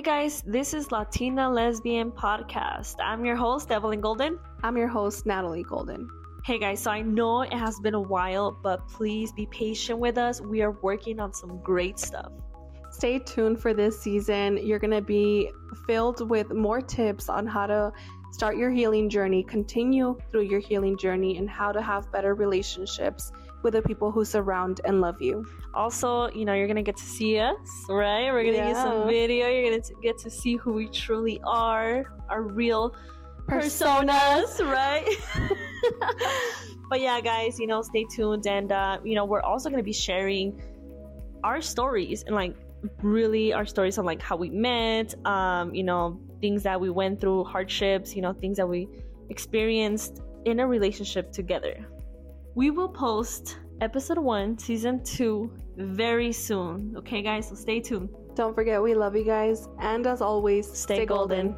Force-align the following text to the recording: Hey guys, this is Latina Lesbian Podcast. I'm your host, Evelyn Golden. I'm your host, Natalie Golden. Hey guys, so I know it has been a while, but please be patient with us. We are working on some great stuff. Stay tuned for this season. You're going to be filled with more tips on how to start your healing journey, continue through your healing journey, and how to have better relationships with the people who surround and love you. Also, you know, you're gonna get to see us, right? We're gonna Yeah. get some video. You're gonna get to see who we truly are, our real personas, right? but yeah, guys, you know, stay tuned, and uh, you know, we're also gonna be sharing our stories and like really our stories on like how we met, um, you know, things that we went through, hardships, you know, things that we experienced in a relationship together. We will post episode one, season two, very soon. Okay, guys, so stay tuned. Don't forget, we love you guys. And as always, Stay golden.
Hey 0.00 0.04
guys, 0.22 0.42
this 0.46 0.72
is 0.72 0.90
Latina 0.90 1.50
Lesbian 1.50 2.10
Podcast. 2.10 2.94
I'm 3.00 3.22
your 3.22 3.36
host, 3.36 3.70
Evelyn 3.70 4.00
Golden. 4.00 4.38
I'm 4.62 4.78
your 4.78 4.88
host, 4.88 5.26
Natalie 5.26 5.62
Golden. 5.62 6.08
Hey 6.42 6.58
guys, 6.58 6.80
so 6.80 6.90
I 6.90 7.02
know 7.02 7.42
it 7.42 7.52
has 7.52 7.78
been 7.80 7.92
a 7.92 8.00
while, 8.00 8.50
but 8.50 8.88
please 8.88 9.30
be 9.30 9.44
patient 9.44 9.98
with 9.98 10.16
us. 10.16 10.40
We 10.40 10.62
are 10.62 10.70
working 10.70 11.20
on 11.20 11.34
some 11.34 11.60
great 11.62 11.98
stuff. 11.98 12.32
Stay 12.90 13.18
tuned 13.18 13.60
for 13.60 13.74
this 13.74 14.00
season. 14.00 14.66
You're 14.66 14.78
going 14.78 14.90
to 14.90 15.02
be 15.02 15.50
filled 15.86 16.30
with 16.30 16.50
more 16.50 16.80
tips 16.80 17.28
on 17.28 17.46
how 17.46 17.66
to 17.66 17.92
start 18.32 18.56
your 18.56 18.70
healing 18.70 19.10
journey, 19.10 19.42
continue 19.42 20.16
through 20.30 20.44
your 20.44 20.60
healing 20.60 20.96
journey, 20.96 21.36
and 21.36 21.50
how 21.50 21.72
to 21.72 21.82
have 21.82 22.10
better 22.10 22.34
relationships 22.34 23.32
with 23.62 23.74
the 23.74 23.82
people 23.82 24.10
who 24.10 24.24
surround 24.24 24.80
and 24.84 25.00
love 25.00 25.20
you. 25.20 25.44
Also, 25.74 26.30
you 26.30 26.44
know, 26.44 26.54
you're 26.54 26.66
gonna 26.66 26.82
get 26.82 26.96
to 26.96 27.04
see 27.04 27.38
us, 27.38 27.56
right? 27.88 28.30
We're 28.32 28.44
gonna 28.44 28.58
Yeah. 28.58 28.66
get 28.72 28.76
some 28.76 29.06
video. 29.06 29.48
You're 29.48 29.70
gonna 29.70 29.82
get 30.02 30.18
to 30.18 30.30
see 30.30 30.56
who 30.56 30.72
we 30.72 30.88
truly 30.88 31.40
are, 31.44 32.04
our 32.28 32.42
real 32.42 32.94
personas, 33.46 34.58
right? 34.64 35.08
but 36.90 37.00
yeah, 37.00 37.20
guys, 37.20 37.58
you 37.58 37.66
know, 37.66 37.82
stay 37.82 38.04
tuned, 38.14 38.46
and 38.46 38.72
uh, 38.72 38.98
you 39.04 39.14
know, 39.14 39.24
we're 39.24 39.42
also 39.42 39.70
gonna 39.70 39.82
be 39.82 39.92
sharing 39.92 40.60
our 41.44 41.60
stories 41.60 42.22
and 42.24 42.34
like 42.34 42.54
really 43.02 43.52
our 43.52 43.66
stories 43.66 43.98
on 43.98 44.04
like 44.04 44.22
how 44.22 44.36
we 44.36 44.50
met, 44.50 45.14
um, 45.26 45.74
you 45.74 45.82
know, 45.84 46.18
things 46.40 46.62
that 46.62 46.80
we 46.80 46.90
went 46.90 47.20
through, 47.20 47.44
hardships, 47.44 48.14
you 48.16 48.22
know, 48.22 48.32
things 48.32 48.56
that 48.56 48.66
we 48.66 48.88
experienced 49.28 50.22
in 50.44 50.60
a 50.60 50.66
relationship 50.66 51.30
together. 51.32 51.86
We 52.54 52.70
will 52.70 52.88
post 52.88 53.58
episode 53.80 54.18
one, 54.18 54.58
season 54.58 55.04
two, 55.04 55.52
very 55.76 56.32
soon. 56.32 56.94
Okay, 56.96 57.22
guys, 57.22 57.48
so 57.48 57.54
stay 57.54 57.80
tuned. 57.80 58.08
Don't 58.34 58.54
forget, 58.54 58.82
we 58.82 58.94
love 58.94 59.14
you 59.14 59.24
guys. 59.24 59.68
And 59.78 60.06
as 60.06 60.20
always, 60.20 60.70
Stay 60.70 61.06
golden. 61.06 61.54